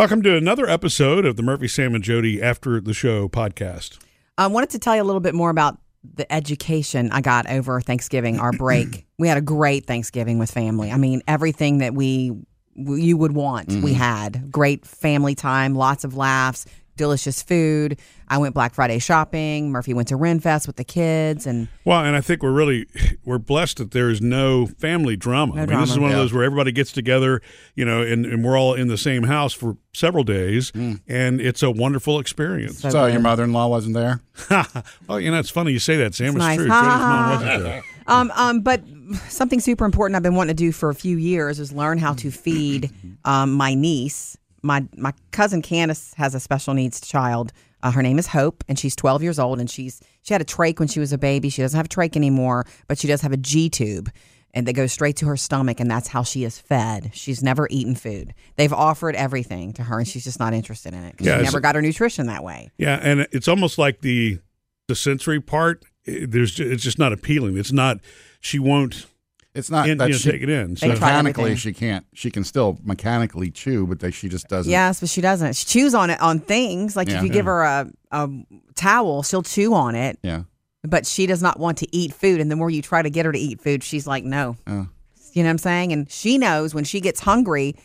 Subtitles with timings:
[0.00, 3.98] Welcome to another episode of the Murphy, Sam, and Jody After the Show podcast.
[4.38, 5.76] I wanted to tell you a little bit more about
[6.14, 9.04] the education I got over Thanksgiving, our break.
[9.18, 10.90] we had a great Thanksgiving with family.
[10.90, 12.32] I mean, everything that we
[12.74, 13.92] you would want, we mm-hmm.
[13.92, 14.50] had.
[14.50, 16.64] Great family time, lots of laughs,
[17.00, 17.98] delicious food.
[18.28, 19.70] I went Black Friday shopping.
[19.70, 22.86] Murphy went to Renfest with the kids, and Well, and I think we're really
[23.24, 25.54] we're blessed that there is no family drama.
[25.56, 26.16] No I mean, this is one Yeah.
[26.16, 27.40] of those where everybody gets together,
[27.74, 31.62] you know, and, and we're all in the same house for several days, and it's
[31.62, 32.78] a wonderful experience.
[32.80, 34.20] So So your mother-in-law wasn't there?
[35.08, 36.28] well, you know, it's funny you say that, Sam.
[36.28, 36.56] It's, nice.
[36.58, 36.68] true.
[36.70, 37.82] Ha, Jody's ha, mom wasn't there.
[38.06, 38.82] Um, um, but
[39.28, 42.14] something super important I've been wanting to do for a few years is learn how
[42.14, 42.90] to feed
[43.24, 44.36] um, my niece.
[44.62, 47.52] My my cousin Candace has a special needs child.
[47.82, 49.58] Uh, her name is Hope, and she's 12 years old.
[49.58, 51.48] And she's she had a trach when she was a baby.
[51.48, 54.10] She doesn't have a trach anymore, but she does have a G tube,
[54.52, 57.10] and that goes straight to her stomach, and that's how she is fed.
[57.14, 58.34] She's never eaten food.
[58.56, 61.60] They've offered everything to her, and she's just not interested in it Yeah, she never
[61.60, 62.70] got her nutrition that way.
[62.76, 64.40] Yeah, and it's almost like the
[64.88, 65.82] the sensory part.
[66.06, 67.56] eh, There's it's just not appealing.
[67.56, 68.00] It's not.
[68.40, 69.06] She won't
[69.54, 70.76] It's not in, that you know, she, take it in.
[70.76, 72.06] So, mechanically she can't.
[72.12, 74.70] She can still mechanically chew, but they, she just doesn't.
[74.70, 75.56] Yes, but she doesn't.
[75.56, 76.94] She chews on it on things.
[76.96, 77.18] Like Yeah.
[77.18, 78.30] if you give her a, a
[78.76, 80.18] towel, she'll chew on it.
[80.22, 80.42] Yeah.
[80.82, 82.40] But she does not want to eat food.
[82.40, 84.56] And the more you try to get her to eat food, she's like, no.
[84.66, 84.88] Oh.
[85.32, 85.92] You know what I'm saying?
[85.92, 87.76] And she knows when she gets hungry,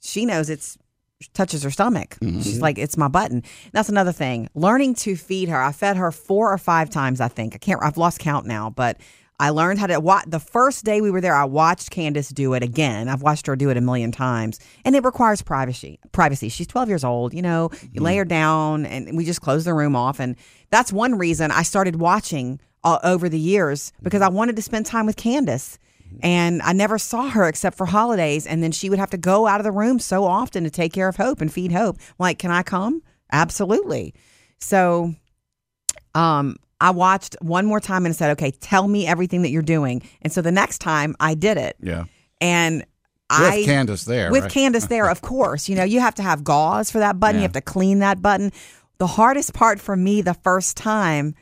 [0.00, 0.76] she knows it's
[1.32, 2.16] touches her stomach.
[2.20, 2.40] Mm-hmm.
[2.42, 3.42] She's like, it's my button.
[3.72, 4.48] That's another thing.
[4.54, 5.60] Learning to feed her.
[5.60, 7.54] I fed her four or five times, I think.
[7.54, 8.98] I can't I've lost count now, but
[9.40, 12.54] I learned how to watch the first day we were there, I watched Candace do
[12.54, 13.08] it again.
[13.08, 14.60] I've watched her do it a million times.
[14.84, 15.98] And it requires privacy.
[16.12, 16.48] Privacy.
[16.48, 19.74] She's 12 years old, you know, you lay her down and we just close the
[19.74, 20.20] room off.
[20.20, 20.36] And
[20.70, 24.86] that's one reason I started watching uh, over the years because I wanted to spend
[24.86, 25.78] time with Candace
[26.22, 28.46] and I never saw her except for holidays.
[28.46, 30.92] And then she would have to go out of the room so often to take
[30.92, 31.98] care of Hope and feed Hope.
[32.18, 33.02] Like, can I come?
[33.32, 34.14] Absolutely.
[34.58, 35.14] So,
[36.14, 40.02] um, I watched one more time and said, "Okay, tell me everything that you're doing."
[40.22, 42.04] And so the next time I did it, Yeah.
[42.40, 42.86] and With
[43.30, 44.30] I Candace there.
[44.30, 44.52] with right?
[44.52, 45.68] Candace there, of course.
[45.68, 47.36] You know, you have to have gauze for that button.
[47.36, 48.52] You have to clean that button.
[48.98, 51.34] The hardest part for me the first time.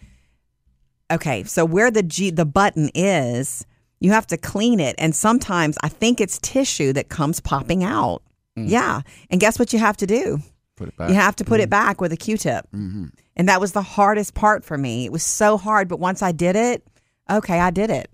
[1.11, 3.67] Okay, so where the G the button is,
[4.01, 8.23] you have to clean it, and sometimes I think it's tissue that comes popping out.
[8.59, 8.69] Mm.
[8.69, 9.01] Yeah,
[9.31, 10.41] and guess what you have to do?
[10.77, 11.09] Put it back.
[11.09, 12.67] You have to put it back with a Q-tip.
[12.75, 13.07] Mm-hmm.
[13.37, 15.05] And that was the hardest part for me.
[15.05, 16.87] It was so hard, but once I did it,
[17.31, 18.11] okay, I did it.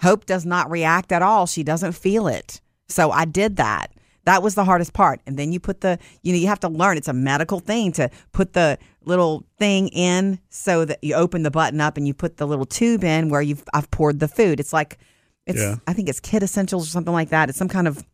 [0.00, 1.46] Hope does not react at all.
[1.46, 2.60] She doesn't feel it.
[2.88, 3.92] So I did that.
[4.24, 5.20] That was the hardest part.
[5.26, 6.96] And then you put the, you know, you have to learn.
[6.96, 11.50] It's a medical thing to put the little thing in so that you open the
[11.50, 14.60] button up and you put the little tube in where you've I've poured the food.
[14.60, 14.98] It's like
[15.46, 15.76] it's Yeah.
[15.88, 17.48] I think it's Kid Essentials or something like that.
[17.48, 18.04] It's some kind of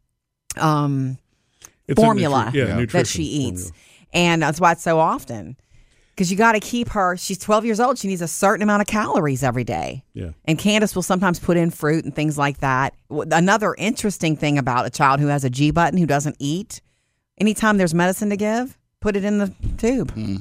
[0.57, 1.19] um
[1.89, 2.87] it's formula nutri- yeah, Yeah.
[2.87, 3.63] that she eats.
[3.63, 3.85] formula.
[4.13, 5.57] And that's why it's so often.
[6.11, 7.97] Because you got to keep her, she's 12 years old.
[7.99, 10.03] She needs a certain amount of calories every day.
[10.15, 10.31] Yeah.
[10.47, 12.95] And Candace will sometimes put in fruit and things like that.
[13.09, 16.81] Another interesting thing about a child who has a G button who doesn't eat,
[17.39, 20.11] anytime there's medicine to give, put it in the tube.
[20.13, 20.37] Hmm.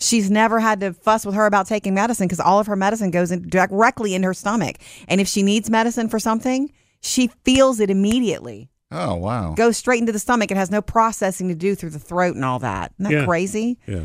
[0.00, 3.10] She's never had to fuss with her about taking medicine because all of her medicine
[3.10, 4.76] goes in directly in her stomach.
[5.08, 6.72] And if she needs medicine for something,
[7.02, 9.52] she feels it immediately Oh wow.
[9.54, 10.50] goes straight into the stomach.
[10.50, 12.92] It has no processing to do through the throat and all that.
[12.98, 13.24] Isn't that Yeah.
[13.26, 13.78] crazy?
[13.86, 14.04] Yeah.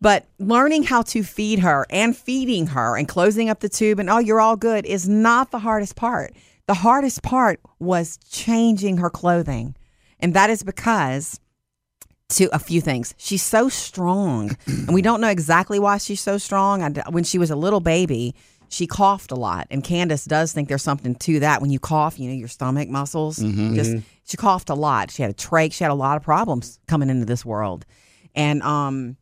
[0.00, 4.08] But learning how to feed her and feeding her and closing up the tube and
[4.10, 6.32] oh, you're all good is not the hardest part.
[6.66, 9.76] The hardest part was changing her clothing.
[10.18, 11.38] And that is because
[12.30, 13.14] to a few things.
[13.18, 16.82] She's so strong, and we don't know exactly why she's so strong.
[16.82, 18.34] I, when she was a little baby,
[18.72, 21.60] she coughed a lot, and Candace does think there's something to that.
[21.60, 23.96] When you cough, you know your stomach muscles just.
[24.24, 25.10] She coughed a lot.
[25.10, 25.72] She had a trach.
[25.74, 27.84] She had a lot of problems coming into this world,
[28.34, 29.16] and um,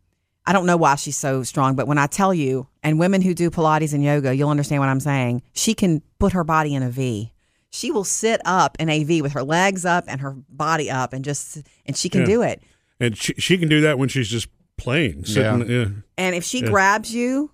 [0.47, 1.75] I don't know why she's so strong.
[1.75, 4.89] But when I tell you, and women who do Pilates and yoga, you'll understand what
[4.89, 5.43] I'm saying.
[5.53, 7.33] She can put her body in a V.
[7.71, 11.13] She will sit up in a V with her legs up and her body up,
[11.13, 12.27] and just and she can Yeah.
[12.27, 12.63] do it.
[13.01, 15.25] And she, she can do that when she's just playing.
[15.25, 15.87] Sitting, yeah.
[16.19, 16.69] And if she Yeah.
[16.69, 17.51] grabs you,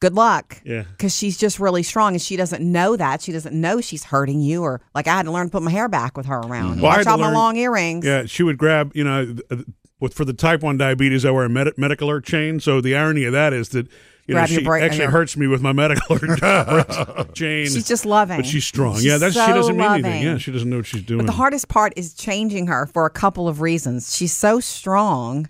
[0.00, 0.60] good luck.
[0.64, 0.82] Yeah.
[0.82, 3.22] Because she's just really strong and she doesn't know that.
[3.22, 5.70] She doesn't know she's hurting you or like I had to learn to put my
[5.70, 6.52] hair back with her mm-hmm.
[6.52, 6.80] around.
[6.80, 8.04] Well, I had Watch out my long earrings.
[8.04, 9.64] Yeah, she would grab, you know, th- th-
[10.00, 12.60] with for the type 1 diabetes, I wear a med- medical alert chain.
[12.60, 13.88] So the irony of that is that,
[14.26, 16.40] you know, she bra- actually hurts me with my medical alert
[17.34, 17.66] chain.
[17.66, 18.38] She's just loving.
[18.38, 18.96] But she's strong.
[18.96, 20.22] She's yeah, that's she doesn't mean anything.
[20.22, 21.20] Yeah, she doesn't know what she's doing.
[21.20, 24.14] But the hardest part is changing her for a couple of reasons.
[24.14, 25.48] She's so strong,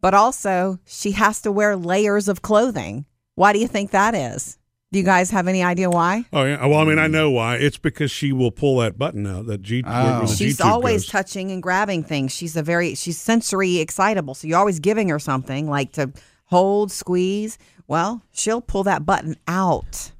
[0.00, 3.06] but also she has to wear layers of clothing.
[3.36, 4.58] Why do you think that is?
[4.92, 6.24] Do you guys have any idea why?
[6.32, 6.64] Oh yeah.
[6.66, 7.56] Well, I mean, I know why.
[7.56, 9.46] It's because she will pull that button out.
[9.46, 9.82] That G.
[9.82, 10.26] where- where Oh.
[10.26, 11.10] She's always goes.
[11.10, 12.32] touching and grabbing things.
[12.32, 14.34] She's a very she's sensory excitable.
[14.34, 16.12] So you're always giving her something like to
[16.46, 17.58] hold, squeeze.
[17.88, 20.12] Well, she'll pull that button out.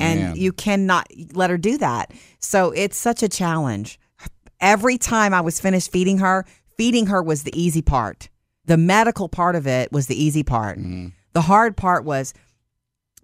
[0.00, 0.36] And Man.
[0.36, 2.12] you cannot let her do that.
[2.38, 3.98] So it's such a challenge.
[4.60, 6.44] Every time I was finished feeding her,
[6.76, 8.28] feeding her was the easy part.
[8.66, 10.78] The medical part of it was the easy part.
[10.78, 11.08] Mm-hmm.
[11.32, 12.34] The hard part was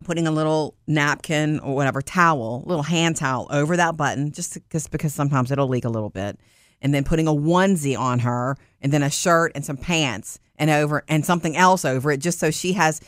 [0.02, 4.87] putting a little napkin or whatever towel, little hand towel over that button, just because
[4.88, 6.38] because sometimes it'll leak a little bit,
[6.82, 10.70] and then putting a onesie on her, and then a shirt and some pants, and
[10.70, 13.00] over and something else over it, just so she has.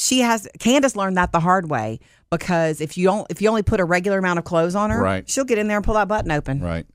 [0.00, 1.98] She has Candace learned that the hard way
[2.30, 5.02] because if you don't if you only put a regular amount of clothes on her,
[5.02, 5.28] Right.
[5.28, 6.86] she'll get in there and pull that button open Right.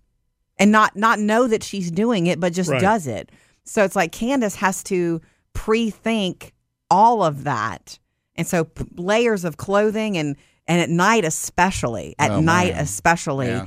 [0.58, 2.80] and not not know that she's doing it, but just Right.
[2.80, 3.30] does it.
[3.66, 5.20] So it's like Candace has to
[5.52, 6.54] pre-think
[6.90, 8.00] all of that,
[8.36, 10.36] and so p- layers of clothing and
[10.68, 12.84] and at night especially at Oh, night man.
[12.84, 13.66] especially Yeah.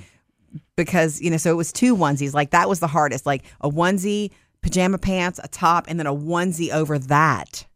[0.77, 3.69] because you know so it was two onesies like that was the hardest like a
[3.71, 4.31] onesie
[4.63, 7.67] pajama pants a top and then a onesie over that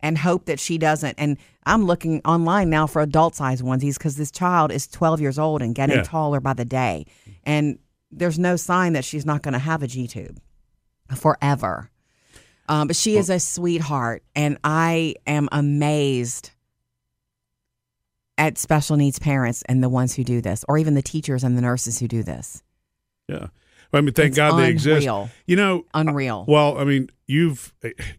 [0.00, 4.16] and hope that she doesn't and i'm looking online now for adult size onesies because
[4.16, 6.02] this child is 12 years old and getting Yeah.
[6.02, 7.06] taller by the day
[7.44, 7.78] and
[8.10, 10.38] there's no sign that she's not going to have a g-tube
[11.16, 11.90] forever
[12.68, 16.50] um, but she is a sweetheart and i am amazed
[18.36, 21.56] at special needs parents and the ones who do this or even the teachers and
[21.56, 22.62] the nurses who do this
[23.28, 23.46] Yeah.
[23.92, 25.06] I mean, thank It's God they exist.
[25.06, 25.30] unreal.
[25.46, 27.72] You know, unreal Well, I mean, you've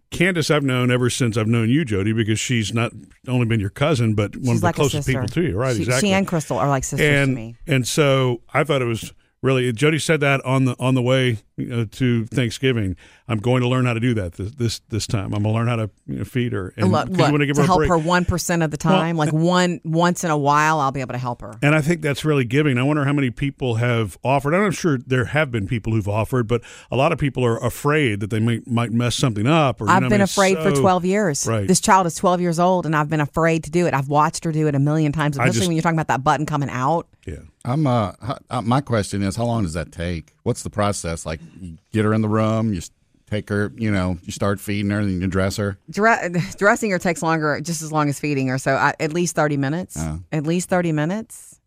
[0.10, 0.50] Candace.
[0.50, 2.94] I've known ever since I've known you, Jody, because she's not
[3.28, 5.76] only been your cousin, but one She's of the like closest people to you, right?
[5.76, 6.08] She, exactly.
[6.08, 7.56] she and Crystal are like sisters and to me.
[7.68, 9.12] and so I thought it was
[9.46, 12.96] really Jody said that on the on the way you know, to Thanksgiving.
[13.28, 15.34] I'm going to learn how to do that this this, this time.
[15.34, 17.46] I'm going to learn how to you know, feed her and look, look, want to
[17.46, 20.24] give to her a help her one percent of the time, like uh, one once
[20.24, 21.54] in a while, I'll be able to help her.
[21.62, 22.78] And I think that's really giving.
[22.78, 24.54] I wonder how many people have offered.
[24.54, 26.62] I'm sure there have been people who've offered, but
[26.92, 29.82] a lot of people are afraid that they might might mess something up.
[29.82, 31.48] Or I've know, I been mean, afraid for 12 years.
[31.48, 31.68] Right.
[31.68, 33.94] This child is 12 years old, and I've been afraid to do it.
[33.94, 36.24] I've watched her do it a million times, especially just- when you're talking about that
[36.24, 37.08] button coming out.
[37.26, 37.38] Yeah.
[37.66, 38.14] I'm uh,
[38.50, 40.34] uh, my question is, how long does that take?
[40.44, 41.26] What's the process?
[41.26, 42.82] Like, you get her in the room, you
[43.30, 45.78] take her, you know, you start feeding her, and you dress her.
[45.90, 48.60] Dre- dressing her takes longer, just as long as feeding her.
[48.60, 49.98] So I, at least 30 minutes.
[50.00, 50.22] Oh.
[50.32, 51.60] At least 30 minutes.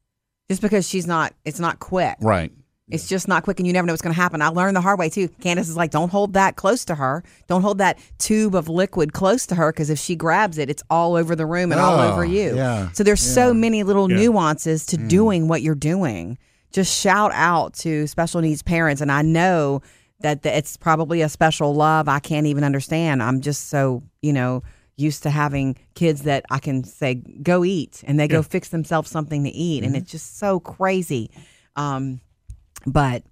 [0.48, 2.16] Just because she's not, it's not quick.
[2.20, 2.52] Right.
[2.90, 4.40] It's just not quick, and you never know what's going to happen.
[4.40, 5.29] I learned the hard way too.
[5.40, 7.23] Candace is like, "Don't hold that close to her.
[7.46, 10.82] Don't hold that tube of liquid close to her, because if she grabs it, it's
[10.88, 14.11] all over the room and all Oh, over you." yeah, So there's so many little
[14.11, 14.17] Yeah.
[14.17, 16.38] nuances to doing what you're doing.
[16.73, 19.82] Just shout out to special needs parents, and I know
[20.20, 23.23] that the, it's probably a special love I can't even understand.
[23.23, 24.62] I'm just so you know
[24.96, 29.11] used to having kids that I can say go eat, and they go fix themselves
[29.11, 31.31] something to eat, and it's just so crazy.
[31.76, 32.20] Um,
[32.86, 33.22] but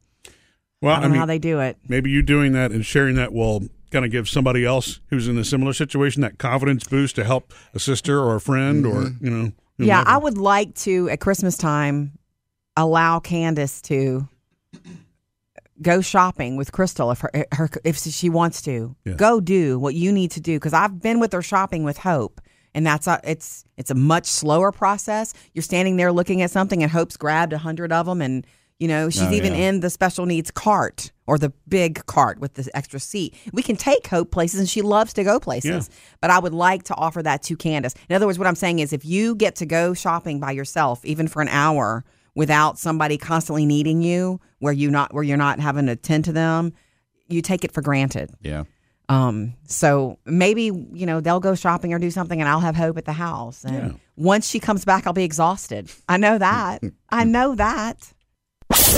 [0.81, 1.76] Well, I I, don't know mean, how they do it.
[1.88, 5.38] maybe you doing that and sharing that will kind of give somebody else who's in
[5.38, 9.25] a similar situation that confidence boost to help a sister or a friend or mm-hmm.
[9.25, 9.52] you know.
[9.78, 10.02] Yeah.
[10.06, 12.19] I would like to at Christmas time
[12.76, 14.28] allow Candace to
[15.82, 18.96] go shopping with Crystal if her, eh, her if she wants to.
[19.04, 19.14] Yeah.
[19.14, 22.40] Go do what you need to do because I've been with her shopping with Hope.
[22.75, 25.32] And that's a, it's it's a much slower process.
[25.54, 28.46] You're standing there looking at something, and Hope's grabbed a hundred of them, and
[28.78, 29.69] you know she's Oh, even yeah.
[29.69, 33.34] in the special needs cart or the big cart with the extra seat.
[33.52, 35.90] We can take Hope places, and she loves to go places.
[36.20, 37.94] But I would like to offer that to Candace.
[38.08, 41.05] In other words, what I'm saying is, if you get to go shopping by yourself,
[41.05, 45.58] even for an hour, without somebody constantly needing you, where you not where you're not
[45.58, 46.72] having to tend to them,
[47.29, 48.31] you take it for granted.
[48.41, 48.65] Yeah.
[49.08, 52.98] Um, so maybe, you know, they'll go shopping or do something and I'll have hope
[52.98, 53.65] at the house.
[53.65, 53.98] And Yeah.
[54.17, 55.91] once she comes back, I'll be exhausted.
[56.08, 56.82] I know that.
[57.10, 58.12] I know that.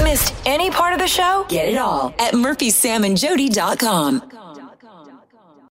[0.03, 1.47] Missed any part of the show?
[1.49, 4.23] Get it all at murphysamandjody.com.